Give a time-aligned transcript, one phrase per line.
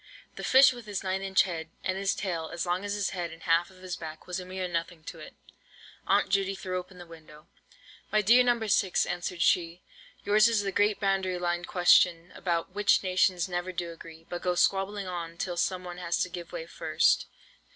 [0.35, 3.31] The fish with his nine inch head, and his tail as long as his head
[3.31, 5.35] and half of his back, was a mere nothing to it.
[6.07, 7.45] Aunt Judy threw open the window.
[8.11, 8.65] "My dear No.
[8.65, 9.83] 6," answered she,
[10.23, 14.55] "yours is the great boundary line question about which nations never do agree, but go
[14.55, 17.27] squabbling on till some one has to give way first.